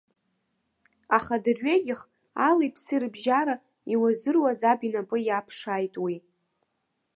[1.17, 2.01] Аха адырҩегьх,
[2.47, 3.55] алеи-ԥси рыбжьара,
[3.93, 6.15] иуазыруаз аб инапы иаԥшааит уи.